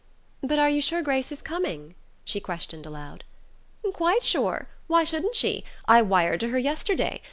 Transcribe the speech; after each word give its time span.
"But 0.41 0.57
are 0.57 0.67
you 0.67 0.81
sure 0.81 1.03
Grace 1.03 1.31
is 1.31 1.43
coming?" 1.43 1.93
she 2.25 2.39
questioned 2.39 2.87
aloud. 2.87 3.23
"Quite 3.93 4.23
sure. 4.23 4.67
Why 4.87 5.03
shouldn't 5.03 5.35
she? 5.35 5.63
I 5.87 6.01
wired 6.01 6.39
to 6.39 6.49
her 6.49 6.57
yesterday. 6.57 7.19